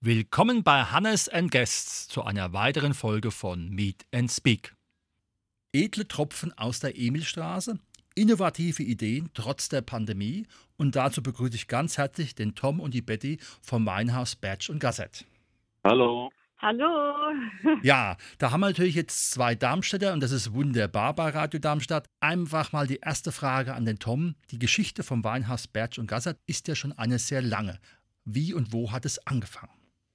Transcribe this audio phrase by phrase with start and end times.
[0.00, 4.74] Willkommen bei Hannes and Guests zu einer weiteren Folge von Meet and Speak.
[5.72, 7.78] Edle Tropfen aus der Emilstraße,
[8.14, 10.46] innovative Ideen trotz der Pandemie
[10.76, 14.78] und dazu begrüße ich ganz herzlich den Tom und die Betty vom Weinhaus Badge und
[14.78, 15.24] Gazette.
[15.84, 16.30] Hallo.
[16.58, 17.32] Hallo.
[17.82, 22.08] Ja, da haben wir natürlich jetzt zwei Darmstädter und das ist wunderbar bei Radio Darmstadt.
[22.20, 24.34] Einfach mal die erste Frage an den Tom.
[24.50, 27.78] Die Geschichte vom Weinhaus Bertsch und Gassert ist ja schon eine sehr lange.
[28.24, 29.72] Wie und wo hat es angefangen?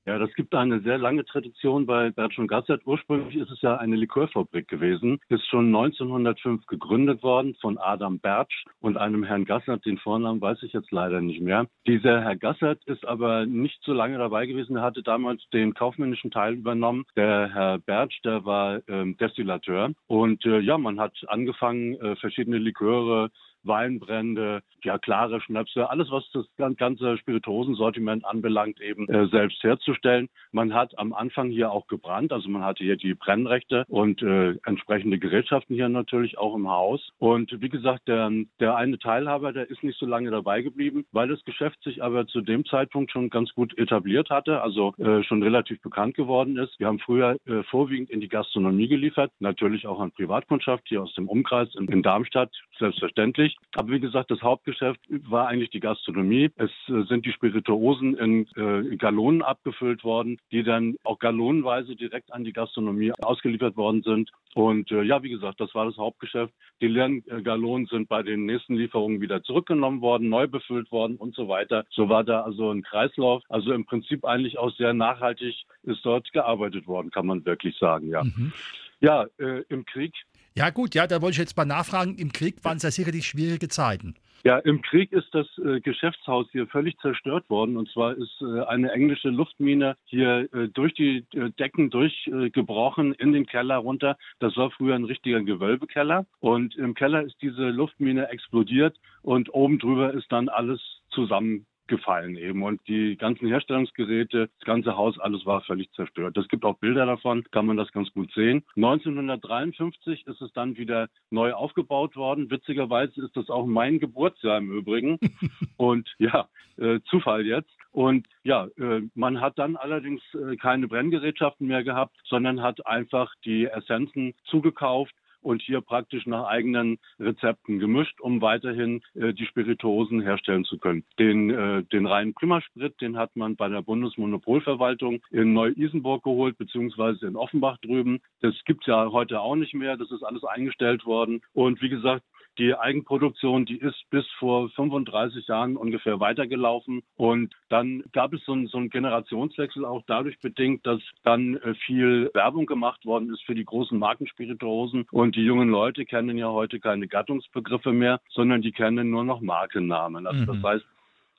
[0.10, 2.82] Ja, das gibt eine sehr lange Tradition bei Bertsch und Gassert.
[2.84, 5.20] Ursprünglich ist es ja eine Likörfabrik gewesen.
[5.30, 9.86] Ist schon 1905 gegründet worden von Adam Bertsch und einem Herrn Gassert.
[9.86, 11.68] Den Vornamen weiß ich jetzt leider nicht mehr.
[11.86, 14.78] Dieser Herr Gassert ist aber nicht so lange dabei gewesen.
[14.78, 17.06] Er hatte damals den kaufmännischen Teil übernommen.
[17.16, 19.92] Der Herr Bertsch, der war ähm, Destillateur.
[20.08, 23.30] Und äh, ja, man hat angefangen, äh, verschiedene Liköre
[23.64, 26.46] Weinbrände, ja klare Schnäpse, alles was das
[26.78, 30.30] ganze Spirituosensortiment anbelangt, eben äh, selbst herzustellen.
[30.52, 34.56] Man hat am Anfang hier auch gebrannt, also man hatte hier die Brennrechte und äh,
[34.66, 37.10] entsprechende Gerätschaften hier natürlich auch im Haus.
[37.18, 41.28] Und wie gesagt, der, der eine Teilhaber, der ist nicht so lange dabei geblieben, weil
[41.28, 45.44] das Geschäft sich aber zu dem Zeitpunkt schon ganz gut etabliert hatte, also äh, schon
[45.44, 46.80] relativ bekannt geworden ist.
[46.80, 51.14] Wir haben früher äh, vorwiegend in die Gastronomie geliefert, natürlich auch an Privatkundschaft hier aus
[51.16, 53.60] dem Umkreis in, in Darmstadt, selbstverständlich nicht.
[53.76, 56.50] Aber wie gesagt, das Hauptgeschäft war eigentlich die Gastronomie.
[56.56, 62.32] Es äh, sind die Spirituosen in äh, Gallonen abgefüllt worden, die dann auch gallonenweise direkt
[62.34, 64.32] an die Gastronomie ausgeliefert worden sind.
[64.56, 66.54] Und äh, ja, wie gesagt, das war das Hauptgeschäft.
[66.82, 71.18] Die leeren äh, Gallonen sind bei den nächsten Lieferungen wieder zurückgenommen worden, neu befüllt worden
[71.18, 71.86] und so weiter.
[71.90, 73.44] So war da also ein Kreislauf.
[73.50, 78.10] Also im Prinzip eigentlich auch sehr nachhaltig ist dort gearbeitet worden, kann man wirklich sagen,
[78.10, 78.24] ja.
[78.24, 78.54] Mhm.
[79.02, 80.14] Ja, äh, im Krieg
[80.56, 82.16] ja gut, ja, da wollte ich jetzt mal nachfragen.
[82.16, 84.16] Im Krieg waren es ja sicherlich schwierige Zeiten.
[84.44, 87.78] Ja, im Krieg ist das äh, Geschäftshaus hier völlig zerstört worden.
[87.78, 93.34] Und zwar ist äh, eine englische Luftmine hier äh, durch die äh, Decken durchgebrochen in
[93.34, 94.18] den Keller runter.
[94.40, 96.26] Das war früher ein richtiger Gewölbekeller.
[96.40, 102.38] Und im Keller ist diese Luftmine explodiert und oben drüber ist dann alles zusammen gefallen
[102.38, 102.64] eben.
[102.64, 106.38] Und die ganzen Herstellungsgeräte, das ganze Haus, alles war völlig zerstört.
[106.38, 108.64] Es gibt auch Bilder davon, kann man das ganz gut sehen.
[108.78, 112.50] 1953 ist es dann wieder neu aufgebaut worden.
[112.50, 115.20] Witzigerweise ist das auch mein Geburtsjahr im Übrigen.
[115.78, 117.72] Und ja, äh, Zufall jetzt.
[117.92, 123.34] Und ja, äh, man hat dann allerdings äh, keine Brenngerätschaften mehr gehabt, sondern hat einfach
[123.44, 130.22] die Essenzen zugekauft und hier praktisch nach eigenen Rezepten gemischt, um weiterhin äh, die Spirituosen
[130.22, 131.04] herstellen zu können.
[131.18, 137.28] Den, äh, den reinen Primasprit, den hat man bei der Bundesmonopolverwaltung in Neu-Isenburg geholt, beziehungsweise
[137.28, 138.22] in Offenbach drüben.
[138.42, 139.98] Das gibt's ja heute auch nicht mehr.
[139.98, 141.42] Das ist alles eingestellt worden.
[141.54, 142.24] Und wie gesagt,
[142.58, 147.02] die Eigenproduktion, die ist bis vor 35 Jahren ungefähr weitergelaufen.
[147.16, 151.74] Und dann gab es so einen, so einen Generationswechsel auch dadurch bedingt, dass dann äh,
[151.86, 155.06] viel Werbung gemacht worden ist für die großen Markenspirituosen.
[155.12, 159.42] Und die jungen Leute kennen ja heute keine Gattungsbegriffe mehr, sondern die kennen nur noch
[159.42, 160.28] Markennamen.
[160.28, 160.46] Also mhm.
[160.48, 160.86] das heißt,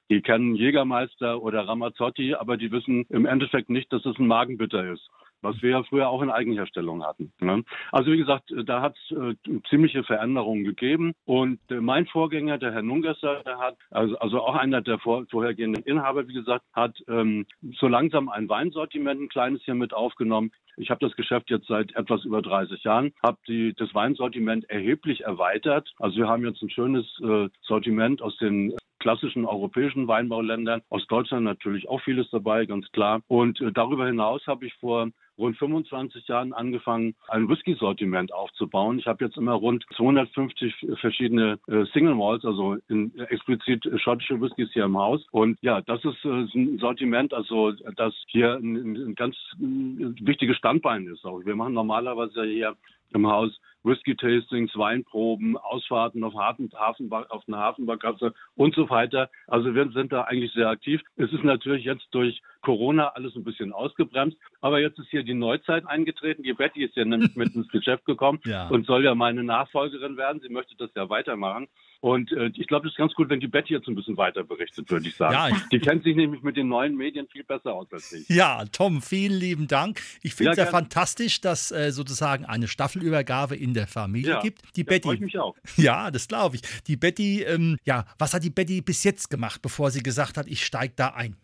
[0.08, 4.92] die kennen Jägermeister oder Ramazzotti, aber die wissen im Endeffekt nicht, dass es ein Magenbitter
[4.92, 5.08] ist
[5.42, 7.32] was wir ja früher auch in Eigenherstellung hatten.
[7.40, 7.64] Ne?
[7.92, 9.34] Also wie gesagt, da hat es äh,
[9.68, 14.54] ziemliche Veränderungen gegeben und äh, mein Vorgänger, der Herr Nungesser, der hat, also, also auch
[14.54, 17.46] einer der vor, vorhergehenden Inhaber, wie gesagt, hat ähm,
[17.78, 20.52] so langsam ein Weinsortiment, ein kleines hier mit aufgenommen.
[20.76, 23.38] Ich habe das Geschäft jetzt seit etwas über 30 Jahren, habe
[23.76, 25.92] das Weinsortiment erheblich erweitert.
[25.98, 31.44] Also wir haben jetzt ein schönes äh, Sortiment aus den klassischen europäischen Weinbauländern, aus Deutschland
[31.44, 33.22] natürlich auch vieles dabei, ganz klar.
[33.26, 35.08] Und äh, darüber hinaus habe ich vor
[35.40, 38.98] rund 25 Jahren angefangen, ein Whisky-Sortiment aufzubauen.
[38.98, 44.70] Ich habe jetzt immer rund 250 verschiedene äh, Single Malls, also in, explizit schottische Whiskys
[44.72, 45.26] hier im Haus.
[45.32, 51.06] Und ja, das ist äh, ein Sortiment, also das hier ein, ein ganz wichtiges Standbein
[51.06, 51.24] ist.
[51.24, 52.76] Auch wir machen normalerweise hier
[53.12, 59.30] im Haus Whisky-Tastings, Weinproben, Ausfahrten auf, Hafen, Hafen, auf einer Hafenbarkasse und so weiter.
[59.46, 61.00] Also wir sind da eigentlich sehr aktiv.
[61.16, 65.34] Es ist natürlich jetzt durch Corona alles ein bisschen ausgebremst, aber jetzt ist hier die
[65.34, 66.42] Neuzeit eingetreten.
[66.42, 68.68] Die Betty ist ja nämlich mit ins Geschäft gekommen ja.
[68.68, 70.42] und soll ja meine Nachfolgerin werden.
[70.42, 71.68] Sie möchte das ja weitermachen.
[72.00, 74.44] Und äh, ich glaube, es ist ganz gut, wenn die Betty jetzt ein bisschen weiter
[74.44, 75.34] berichtet, würde ich sagen.
[75.34, 78.28] Ja, ich die kennt sich nämlich mit den neuen Medien viel besser aus als ich.
[78.28, 80.00] Ja, Tom, vielen lieben Dank.
[80.22, 84.32] Ich finde es ja, ja fantastisch, dass äh, sozusagen eine Staffel Flaschenübergabe in der Familie
[84.32, 84.62] ja, gibt.
[84.76, 85.12] Die Betty.
[85.12, 85.56] Ich mich auch.
[85.76, 86.62] Ja, das glaube ich.
[86.86, 90.46] Die Betty, ähm, ja, was hat die Betty bis jetzt gemacht, bevor sie gesagt hat,
[90.46, 91.36] ich steige da ein?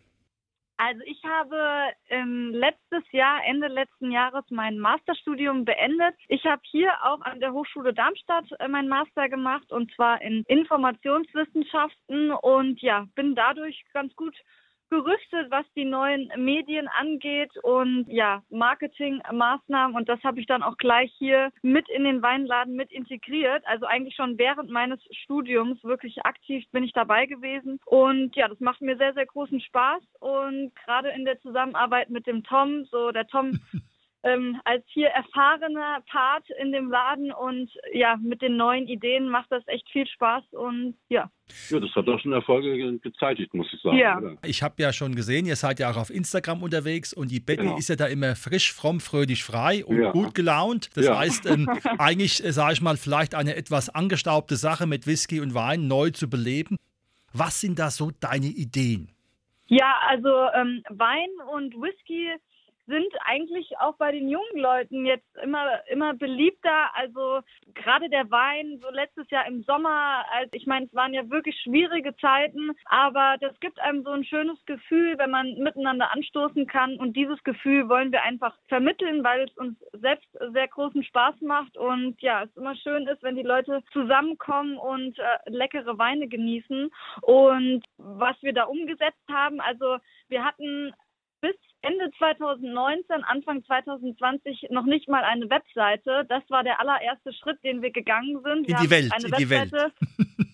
[0.77, 6.13] Also ich habe ähm, letztes Jahr, Ende letzten Jahres, mein Masterstudium beendet.
[6.27, 10.43] Ich habe hier auch an der Hochschule Darmstadt äh, mein Master gemacht und zwar in
[10.47, 14.35] Informationswissenschaften und ja, bin dadurch ganz gut
[14.89, 19.95] gerüstet, was die neuen Medien angeht und ja, Marketingmaßnahmen.
[19.95, 23.63] Und das habe ich dann auch gleich hier mit in den Weinladen mit integriert.
[23.65, 27.79] Also eigentlich schon während meines Studiums wirklich aktiv bin ich dabei gewesen.
[27.85, 30.03] Und ja, das macht mir sehr, sehr großen Spaß.
[30.19, 33.59] Und gerade in der Zusammenarbeit mit dem Tom, so der Tom
[34.27, 39.51] ähm, als hier erfahrener Part in dem Laden und ja, mit den neuen Ideen macht
[39.51, 41.29] das echt viel Spaß und ja.
[41.69, 43.97] Ja, das hat auch schon Erfolge gezeitigt, muss ich sagen.
[43.97, 44.19] Ja.
[44.43, 47.63] Ich habe ja schon gesehen, ihr seid ja auch auf Instagram unterwegs und die Betty
[47.63, 47.77] genau.
[47.77, 50.11] ist ja da immer frisch, fromm, fröhlich, frei und ja.
[50.11, 50.89] gut gelaunt.
[50.97, 51.17] Das ja.
[51.17, 55.53] heißt, ähm, eigentlich, äh, sage ich mal, vielleicht eine etwas angestaubte Sache mit Whisky und
[55.53, 56.77] Wein neu zu beleben.
[57.33, 59.09] Was sind da so deine Ideen?
[59.67, 62.29] Ja, also ähm, Wein und Whisky
[62.87, 66.95] sind eigentlich auch bei den jungen Leuten jetzt immer, immer beliebter.
[66.95, 67.41] Also
[67.73, 71.59] gerade der Wein, so letztes Jahr im Sommer, also ich meine, es waren ja wirklich
[71.61, 76.97] schwierige Zeiten, aber das gibt einem so ein schönes Gefühl, wenn man miteinander anstoßen kann.
[76.97, 81.77] Und dieses Gefühl wollen wir einfach vermitteln, weil es uns selbst sehr großen Spaß macht.
[81.77, 86.89] Und ja, es immer schön ist, wenn die Leute zusammenkommen und äh, leckere Weine genießen.
[87.21, 89.97] Und was wir da umgesetzt haben, also
[90.29, 90.93] wir hatten
[91.41, 96.25] bis Ende 2019, Anfang 2020 noch nicht mal eine Webseite.
[96.27, 98.67] Das war der allererste Schritt, den wir gegangen sind.
[98.67, 99.71] Wir in die Welt, in die Welt.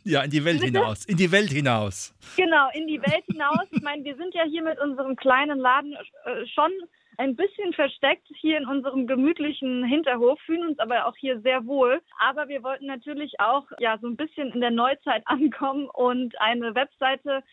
[0.04, 1.06] ja, in die Welt hinaus.
[1.06, 2.14] In die Welt hinaus.
[2.36, 3.66] Genau, in die Welt hinaus.
[3.72, 5.94] Ich meine, wir sind ja hier mit unserem kleinen Laden
[6.26, 6.72] äh, schon
[7.18, 12.02] ein bisschen versteckt hier in unserem gemütlichen Hinterhof, fühlen uns aber auch hier sehr wohl.
[12.20, 16.76] Aber wir wollten natürlich auch ja so ein bisschen in der Neuzeit ankommen und eine
[16.76, 17.44] Webseite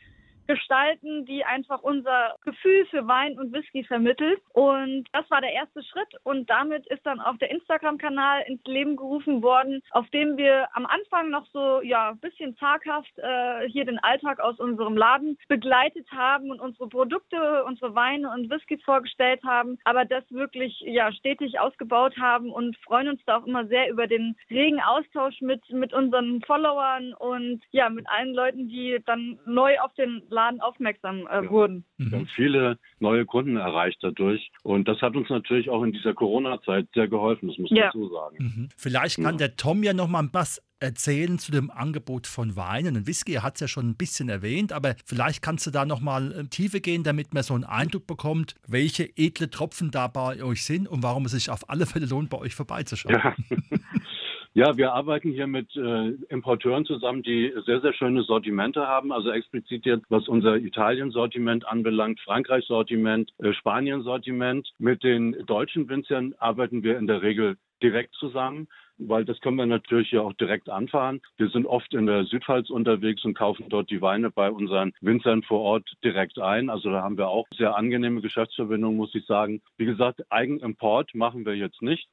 [0.51, 4.41] gestalten, die einfach unser Gefühl für Wein und Whisky vermittelt.
[4.53, 6.13] Und das war der erste Schritt.
[6.25, 10.87] Und damit ist dann auch der Instagram-Kanal ins Leben gerufen worden, auf dem wir am
[10.87, 16.11] Anfang noch so, ja, ein bisschen zaghaft äh, hier den Alltag aus unserem Laden begleitet
[16.11, 21.61] haben und unsere Produkte, unsere Weine und Whiskys vorgestellt haben, aber das wirklich, ja, stetig
[21.61, 25.93] ausgebaut haben und freuen uns da auch immer sehr über den regen Austausch mit, mit
[25.93, 31.27] unseren Followern und ja, mit allen Leuten, die dann neu auf den Laden Laden aufmerksam
[31.31, 31.51] äh, ja.
[31.51, 31.85] wurden.
[31.99, 34.51] Wir haben viele neue Kunden erreicht dadurch.
[34.63, 37.91] Und das hat uns natürlich auch in dieser Corona-Zeit sehr geholfen, das muss man ja.
[37.93, 38.37] so sagen.
[38.39, 38.69] Mhm.
[38.77, 39.39] Vielleicht kann ja.
[39.39, 43.35] der Tom ja noch mal was erzählen zu dem Angebot von Weinen und Whisky.
[43.35, 46.33] Er hat es ja schon ein bisschen erwähnt, aber vielleicht kannst du da noch mal
[46.33, 50.65] äh, tiefer gehen, damit man so einen Eindruck bekommt, welche edle Tropfen da bei euch
[50.65, 53.15] sind und warum es sich auf alle Fälle lohnt, bei euch vorbeizuschauen.
[53.15, 53.37] Ja.
[54.53, 59.13] Ja, wir arbeiten hier mit äh, Importeuren zusammen, die sehr, sehr schöne Sortimente haben.
[59.13, 64.73] Also explizit jetzt, was unser Italien-Sortiment anbelangt, Frankreich-Sortiment, äh, Spanien-Sortiment.
[64.79, 68.67] Mit den deutschen Winzern arbeiten wir in der Regel direkt zusammen
[69.03, 71.23] weil das können wir natürlich ja auch direkt anfahren.
[71.39, 75.43] Wir sind oft in der Südpfalz unterwegs und kaufen dort die Weine bei unseren Winzern
[75.43, 76.69] vor Ort direkt ein.
[76.69, 79.63] Also da haben wir auch sehr angenehme Geschäftsverbindungen, muss ich sagen.
[79.79, 82.09] Wie gesagt, Eigenimport machen wir jetzt nicht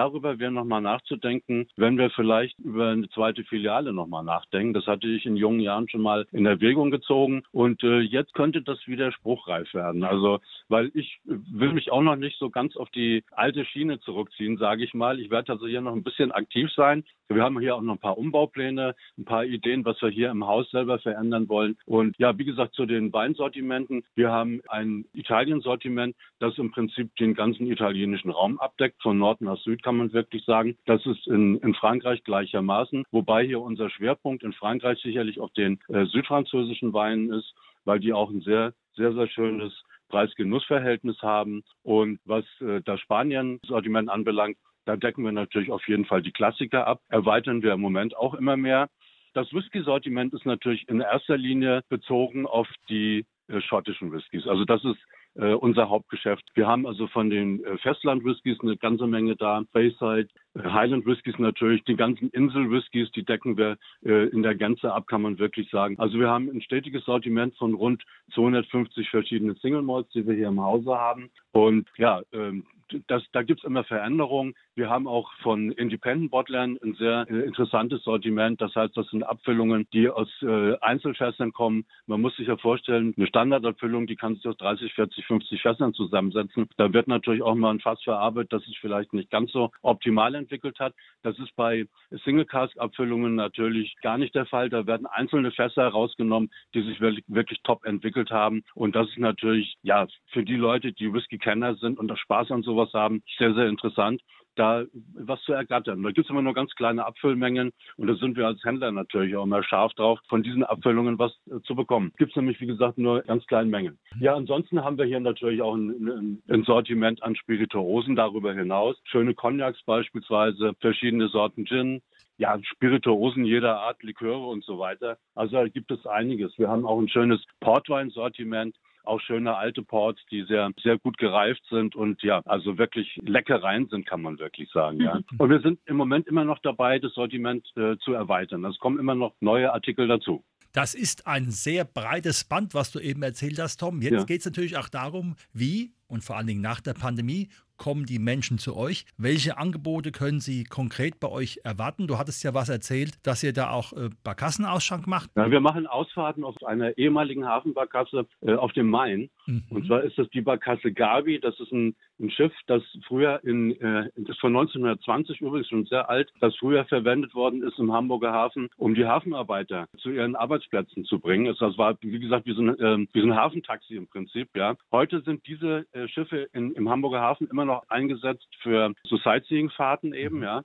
[0.00, 4.72] darüber wäre nochmal nachzudenken, wenn wir vielleicht über eine zweite Filiale nochmal nachdenken.
[4.72, 8.62] Das hatte ich in jungen Jahren schon mal in Erwägung gezogen und äh, jetzt könnte
[8.62, 10.02] das wieder spruchreif werden.
[10.02, 10.38] Also,
[10.68, 14.84] weil ich will mich auch noch nicht so ganz auf die alte Schiene zurückziehen, sage
[14.84, 15.20] ich mal.
[15.20, 17.04] Ich werde also hier noch ein bisschen aktiv sein.
[17.28, 20.46] Wir haben hier auch noch ein paar Umbaupläne, ein paar Ideen, was wir hier im
[20.46, 21.76] Haus selber verändern wollen.
[21.86, 24.02] Und ja, wie gesagt, zu den Weinsortimenten.
[24.16, 29.58] Wir haben ein Italien-Sortiment, das im Prinzip den ganzen italienischen Raum abdeckt, von Nord nach
[29.58, 30.78] Süd kann man wirklich sagen.
[30.86, 35.80] Das ist in, in Frankreich gleichermaßen, wobei hier unser Schwerpunkt in Frankreich sicherlich auf den
[35.88, 37.52] äh, südfranzösischen Weinen ist,
[37.84, 39.72] weil die auch ein sehr, sehr, sehr schönes
[40.08, 41.64] Preis-Genuss-Verhältnis haben.
[41.82, 46.86] Und was äh, das Spanien-Sortiment anbelangt, da decken wir natürlich auf jeden Fall die Klassiker
[46.86, 48.88] ab, erweitern wir im Moment auch immer mehr.
[49.34, 54.46] Das Whisky-Sortiment ist natürlich in erster Linie bezogen auf die äh, schottischen Whiskys.
[54.46, 55.00] Also das ist
[55.34, 56.44] unser Hauptgeschäft.
[56.54, 59.62] Wir haben also von den äh, Festland-Whiskys eine ganze Menge da.
[59.72, 64.92] Bayside, äh, Highland Whiskys natürlich, die ganzen Insel-Whiskys, die decken wir äh, in der Gänze
[64.92, 65.98] ab, kann man wirklich sagen.
[65.98, 68.02] Also wir haben ein stetiges Sortiment von rund
[68.34, 71.30] 250 verschiedene Single Malts, die wir hier im Hause haben.
[71.52, 72.64] Und ja, ähm,
[73.06, 74.54] das, da gibt's immer Veränderungen.
[74.74, 78.60] Wir haben auch von Independent Bottlern ein sehr äh, interessantes Sortiment.
[78.60, 81.84] Das heißt, das sind Abfüllungen, die aus äh, Einzelfässern kommen.
[82.06, 85.94] Man muss sich ja vorstellen, eine Standardabfüllung, die kann sich aus 30, 40, 50 Fässern
[85.94, 86.68] zusammensetzen.
[86.76, 90.34] Da wird natürlich auch mal ein Fass verarbeitet, das sich vielleicht nicht ganz so optimal
[90.40, 90.94] entwickelt hat.
[91.22, 91.86] Das ist bei
[92.24, 94.68] Single-Cask-Abfüllungen natürlich gar nicht der Fall.
[94.68, 98.64] Da werden einzelne Fässer rausgenommen, die sich wirklich, wirklich top entwickelt haben.
[98.74, 102.92] Und das ist natürlich, ja, für die Leute, die Whisky-Kenner sind und Spaß an sowas
[102.92, 104.20] haben, sehr, sehr interessant
[104.56, 106.02] da was zu ergattern.
[106.02, 109.36] Da gibt es immer nur ganz kleine Abfüllmengen und da sind wir als Händler natürlich
[109.36, 112.12] auch mal scharf drauf, von diesen Abfüllungen was äh, zu bekommen.
[112.18, 113.98] Gibt es nämlich, wie gesagt, nur ganz kleine Mengen.
[114.18, 118.96] Ja, ansonsten haben wir hier natürlich auch ein, ein Sortiment an Spirituosen darüber hinaus.
[119.04, 122.02] Schöne Cognacs beispielsweise, verschiedene Sorten Gin,
[122.40, 125.18] ja, Spirituosen jeder Art, Liköre und so weiter.
[125.34, 126.56] Also da gibt es einiges.
[126.58, 131.62] Wir haben auch ein schönes Portwein-Sortiment auch schöne alte Ports, die sehr, sehr gut gereift
[131.70, 135.16] sind und ja, also wirklich Leckereien sind, kann man wirklich sagen, ja.
[135.16, 135.24] Mhm.
[135.38, 138.64] Und wir sind im Moment immer noch dabei, das Sortiment äh, zu erweitern.
[138.64, 140.44] Es kommen immer noch neue Artikel dazu.
[140.72, 144.00] Das ist ein sehr breites Band, was du eben erzählt hast, Tom.
[144.02, 144.24] Jetzt ja.
[144.24, 147.48] geht es natürlich auch darum, wie und vor allen Dingen nach der Pandemie
[147.80, 149.06] kommen die Menschen zu euch?
[149.16, 152.06] Welche Angebote können sie konkret bei euch erwarten?
[152.06, 155.30] Du hattest ja was erzählt, dass ihr da auch äh, Barkassenausschank macht.
[155.34, 159.30] Ja, wir machen Ausfahrten auf einer ehemaligen Hafenbarkasse äh, auf dem Main.
[159.46, 159.64] Mhm.
[159.70, 161.40] Und zwar ist das die Barkasse Gabi.
[161.40, 166.10] Das ist ein, ein Schiff, das früher in, äh, das von 1920 übrigens schon sehr
[166.10, 171.06] alt, das früher verwendet worden ist im Hamburger Hafen, um die Hafenarbeiter zu ihren Arbeitsplätzen
[171.06, 171.46] zu bringen.
[171.58, 174.50] Das war, wie gesagt, wie so ein, äh, wie so ein Hafentaxi im Prinzip.
[174.54, 174.76] Ja.
[174.92, 180.14] Heute sind diese äh, Schiffe in, im Hamburger Hafen immer noch eingesetzt für so Sightseeing-Fahrten
[180.14, 180.42] eben, mhm.
[180.42, 180.62] ja.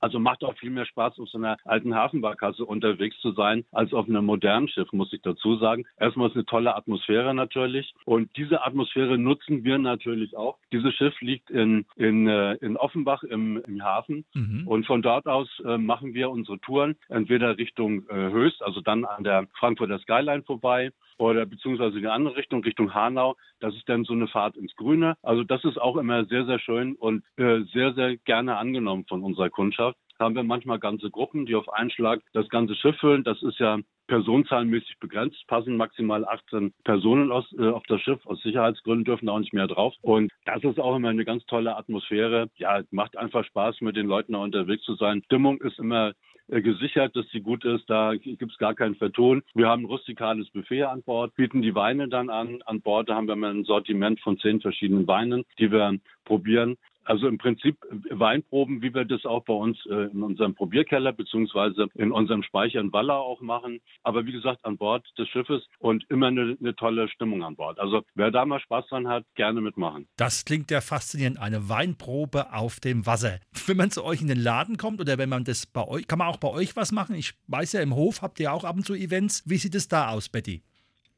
[0.00, 3.92] Also macht auch viel mehr Spaß, auf so einer alten Hafenbarkasse unterwegs zu sein, als
[3.92, 5.84] auf einem modernen Schiff, muss ich dazu sagen.
[5.98, 7.94] Erstmal ist eine tolle Atmosphäre natürlich.
[8.04, 10.58] Und diese Atmosphäre nutzen wir natürlich auch.
[10.72, 14.24] Dieses Schiff liegt in, in, äh, in Offenbach im, im Hafen.
[14.34, 14.66] Mhm.
[14.66, 19.04] Und von dort aus äh, machen wir unsere Touren entweder Richtung äh, Höchst, also dann
[19.04, 23.36] an der Frankfurter Skyline vorbei oder beziehungsweise in die andere Richtung, Richtung Hanau.
[23.60, 25.16] Das ist dann so eine Fahrt ins Grüne.
[25.22, 29.22] Also das ist auch immer sehr, sehr schön und äh, sehr, sehr gerne angenommen von
[29.22, 29.89] unserer Kundschaft.
[30.20, 33.24] Da haben wir manchmal ganze Gruppen, die auf einen Schlag das ganze Schiff füllen.
[33.24, 38.20] Das ist ja personenzahlenmäßig begrenzt, passen maximal 18 Personen aus, äh, auf das Schiff.
[38.26, 39.94] Aus Sicherheitsgründen dürfen auch nicht mehr drauf.
[40.02, 42.50] Und das ist auch immer eine ganz tolle Atmosphäre.
[42.56, 45.22] Ja, macht einfach Spaß, mit den Leuten da unterwegs zu sein.
[45.24, 46.12] Stimmung ist immer
[46.48, 47.88] äh, gesichert, dass sie gut ist.
[47.88, 49.42] Da gibt es gar keinen Verton.
[49.54, 52.60] Wir haben ein rustikales Buffet an Bord, bieten die Weine dann an.
[52.66, 56.76] An Bord da haben wir ein Sortiment von zehn verschiedenen Weinen, die wir probieren.
[57.04, 57.76] Also im Prinzip
[58.10, 62.80] Weinproben, wie wir das auch bei uns äh, in unserem Probierkeller beziehungsweise in unserem Speicher
[62.80, 63.80] in Wallau auch machen.
[64.02, 67.78] Aber wie gesagt, an Bord des Schiffes und immer eine, eine, tolle Stimmung an Bord.
[67.78, 70.06] Also wer da mal Spaß dran hat, gerne mitmachen.
[70.16, 71.38] Das klingt ja faszinierend.
[71.38, 73.40] Eine Weinprobe auf dem Wasser.
[73.66, 76.18] Wenn man zu euch in den Laden kommt oder wenn man das bei euch, kann
[76.18, 77.14] man auch bei euch was machen?
[77.14, 79.42] Ich weiß ja, im Hof habt ihr auch ab und zu Events.
[79.46, 80.62] Wie sieht es da aus, Betty?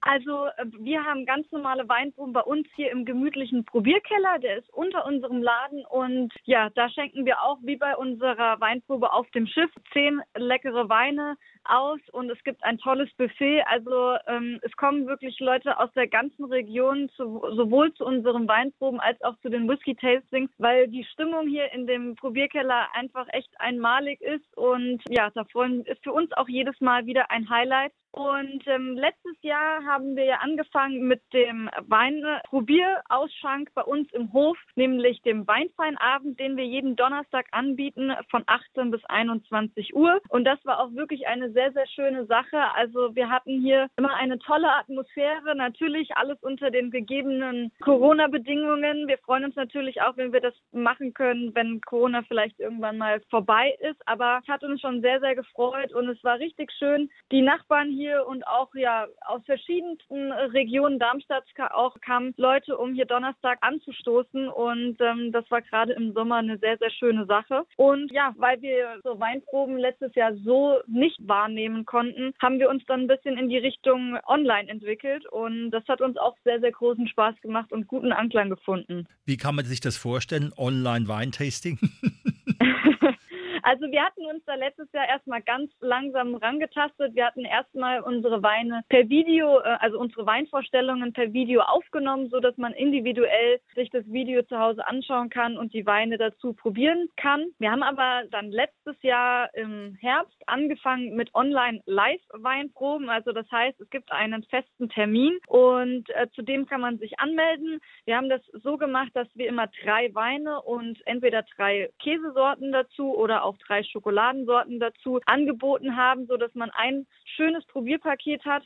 [0.02, 4.40] Also äh, wir haben ganz normale Weinproben bei uns hier im gemütlichen Probierkeller.
[4.40, 9.12] Der ist unter unserem Laden und ja, da schenken wir auch wie bei unserer Weinprobe
[9.12, 13.62] auf dem Schiff zehn leckere Weine aus und es gibt ein tolles Buffet.
[13.70, 18.98] Also ähm, es kommen wirklich Leute aus der ganzen Region zu, sowohl zu unseren Weinproben
[18.98, 23.50] als auch zu den Whisky Tastings, weil die Stimmung hier in dem Probierkeller einfach echt
[23.60, 27.92] einmalig ist und ja, da freuen ist für uns auch jedes Mal wieder ein Highlight.
[28.12, 34.58] Und ähm, letztes Jahr haben wir ja angefangen mit dem Weinprobierausschank bei uns im Hof,
[34.74, 40.20] nämlich dem Weinfeinabend, den wir jeden Donnerstag anbieten von 18 bis 21 Uhr.
[40.28, 42.58] Und das war auch wirklich eine sehr, sehr schöne Sache.
[42.74, 49.08] Also wir hatten hier immer eine tolle Atmosphäre, natürlich alles unter den gegebenen Corona-Bedingungen.
[49.08, 53.22] Wir freuen uns natürlich auch, wenn wir das machen können, wenn Corona vielleicht irgendwann mal
[53.30, 54.06] vorbei ist.
[54.06, 57.08] Aber es hat uns schon sehr, sehr gefreut und es war richtig schön.
[57.30, 62.94] Die Nachbarn hier hier und auch ja aus verschiedensten Regionen Darmstadt auch kamen Leute, um
[62.94, 67.62] hier Donnerstag anzustoßen und ähm, das war gerade im Sommer eine sehr, sehr schöne Sache.
[67.76, 72.82] Und ja, weil wir so Weinproben letztes Jahr so nicht wahrnehmen konnten, haben wir uns
[72.86, 76.72] dann ein bisschen in die Richtung online entwickelt und das hat uns auch sehr, sehr
[76.72, 79.06] großen Spaß gemacht und guten Anklang gefunden.
[79.24, 81.78] Wie kann man sich das vorstellen, Online-Weintasting?
[83.62, 87.14] Also wir hatten uns da letztes Jahr erstmal ganz langsam rangetastet.
[87.14, 92.40] Wir hatten erstmal unsere Weine per Video, äh, also unsere Weinvorstellungen per Video aufgenommen, so
[92.40, 97.08] dass man individuell sich das Video zu Hause anschauen kann und die Weine dazu probieren
[97.16, 97.46] kann.
[97.58, 103.08] Wir haben aber dann letztes Jahr im Herbst angefangen mit Online-Live-Weinproben.
[103.08, 107.18] Also das heißt, es gibt einen festen Termin und äh, zu dem kann man sich
[107.20, 107.80] anmelden.
[108.06, 113.14] Wir haben das so gemacht, dass wir immer drei Weine und entweder drei Käsesorten dazu
[113.16, 118.64] oder auch auch drei Schokoladensorten dazu angeboten haben, so dass man ein schönes Probierpaket hat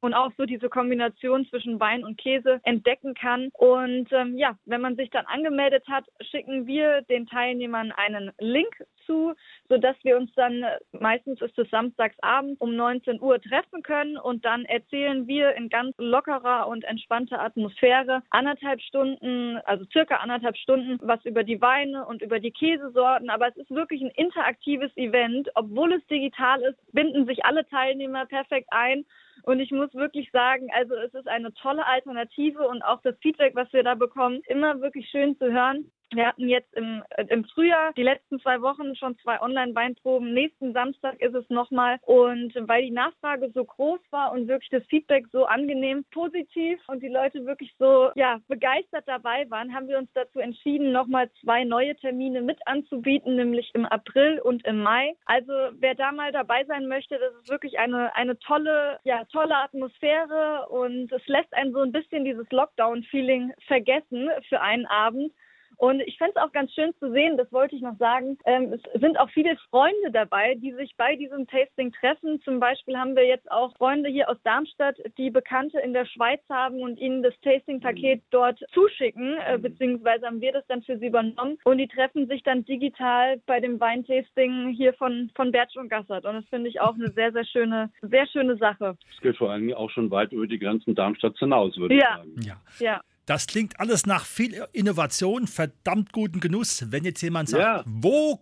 [0.00, 3.50] und auch so diese Kombination zwischen Wein und Käse entdecken kann.
[3.52, 8.74] Und ähm, ja, wenn man sich dann angemeldet hat, schicken wir den Teilnehmern einen Link
[9.06, 9.34] zu,
[9.68, 14.44] sodass wir uns dann, äh, meistens ist es samstagsabend um 19 Uhr treffen können und
[14.44, 20.98] dann erzählen wir in ganz lockerer und entspannter Atmosphäre anderthalb Stunden, also circa anderthalb Stunden,
[21.02, 23.30] was über die Weine und über die Käsesorten.
[23.30, 25.50] Aber es ist wirklich ein interaktives Event.
[25.54, 29.04] Obwohl es digital ist, binden sich alle Teilnehmer perfekt ein.
[29.44, 33.54] Und ich muss wirklich sagen, also es ist eine tolle Alternative und auch das Feedback,
[33.54, 35.90] was wir da bekommen, immer wirklich schön zu hören.
[36.14, 40.34] Wir hatten jetzt im, äh, im Frühjahr die letzten zwei Wochen schon zwei Online-Weinproben.
[40.34, 41.98] Nächsten Samstag ist es nochmal.
[42.02, 47.02] Und weil die Nachfrage so groß war und wirklich das Feedback so angenehm positiv und
[47.02, 51.64] die Leute wirklich so ja, begeistert dabei waren, haben wir uns dazu entschieden, nochmal zwei
[51.64, 55.14] neue Termine mit anzubieten, nämlich im April und im Mai.
[55.24, 59.56] Also wer da mal dabei sein möchte, das ist wirklich eine, eine tolle, ja, tolle
[59.56, 65.32] Atmosphäre und es lässt einen so ein bisschen dieses Lockdown-Feeling vergessen für einen Abend.
[65.82, 68.72] Und ich fände es auch ganz schön zu sehen, das wollte ich noch sagen, ähm,
[68.72, 72.40] es sind auch viele Freunde dabei, die sich bei diesem Tasting treffen.
[72.42, 76.40] Zum Beispiel haben wir jetzt auch Freunde hier aus Darmstadt, die Bekannte in der Schweiz
[76.48, 78.26] haben und ihnen das Tasting-Paket mhm.
[78.30, 79.62] dort zuschicken, äh, mhm.
[79.62, 81.58] beziehungsweise haben wir das dann für sie übernommen.
[81.64, 86.24] Und die treffen sich dann digital bei dem Weintasting hier von, von Bertsch und Gassert.
[86.26, 88.96] Und das finde ich auch eine sehr, sehr schöne, sehr schöne Sache.
[89.10, 92.22] Das geht vor allem auch schon weit über die Grenzen Darmstadt hinaus, würde ja.
[92.24, 92.60] ich sagen.
[92.78, 92.86] Ja.
[92.86, 93.00] ja.
[93.26, 96.90] Das klingt alles nach viel Innovation, verdammt guten Genuss.
[96.90, 97.84] Wenn jetzt jemand sagt, ja.
[97.86, 98.40] wo,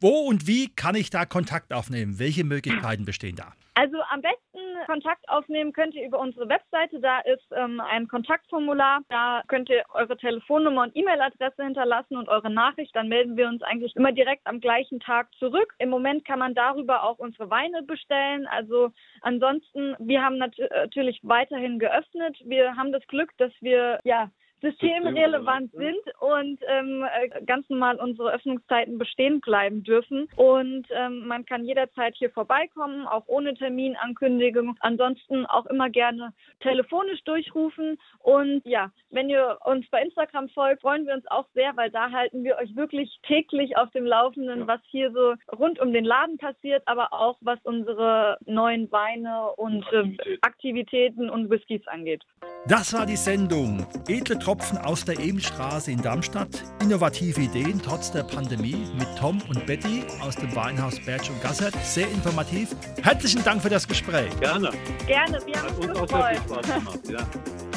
[0.00, 2.20] wo und wie kann ich da Kontakt aufnehmen?
[2.20, 3.52] Welche Möglichkeiten bestehen da?
[3.74, 7.00] Also am besten Kontakt aufnehmen könnt ihr über unsere Webseite.
[7.00, 9.00] Da ist ähm, ein Kontaktformular.
[9.08, 12.94] Da könnt ihr eure Telefonnummer und E-Mail-Adresse hinterlassen und eure Nachricht.
[12.94, 15.74] Dann melden wir uns eigentlich immer direkt am gleichen Tag zurück.
[15.78, 18.46] Im Moment kann man darüber auch unsere Weine bestellen.
[18.46, 22.36] Also ansonsten, wir haben nat natürlich weiterhin geöffnet.
[22.44, 24.21] Wir haben das Glück, dass wir ja
[24.62, 30.28] systemrelevant sind und ähm, äh, ganz normal unsere Öffnungszeiten bestehen bleiben dürfen.
[30.36, 34.76] Und ähm, man kann jederzeit hier vorbeikommen, auch ohne Terminankündigung.
[34.80, 37.98] Ansonsten auch immer gerne telefonisch durchrufen.
[38.20, 42.10] Und ja, wenn ihr uns bei Instagram folgt, freuen wir uns auch sehr, weil da
[42.10, 44.66] halten wir euch wirklich täglich auf dem Laufenden, ja.
[44.68, 49.84] was hier so rund um den Laden passiert, aber auch was unsere neuen Weine und
[49.92, 52.22] äh, Aktivitäten und Whiskys angeht.
[52.68, 56.62] Das war die Sendung Edle Tropfen aus der Ebenstraße in Darmstadt.
[56.80, 61.74] Innovative Ideen trotz der Pandemie mit Tom und Betty aus dem Weinhaus Bertsch und Gassert.
[61.84, 62.68] Sehr informativ.
[63.02, 64.30] Herzlichen Dank für das Gespräch.
[64.38, 64.70] Gerne.
[65.08, 67.00] Gerne, wir haben uns, uns auch sehr viel Spaß gemacht.
[67.10, 67.71] Ja.